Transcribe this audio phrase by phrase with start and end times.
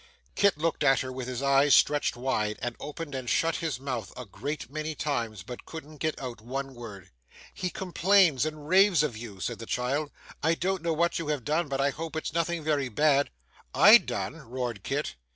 [0.33, 4.11] Kit looked at her with his eyes stretched wide; and opened and shut his mouth
[4.17, 7.11] a great many times; but couldn't get out one word.
[7.53, 10.09] 'He complains and raves of you,' said the child,
[10.41, 13.29] 'I don't know what you have done, but I hope it's nothing very bad.'
[13.75, 15.13] 'I done!' roared Kit.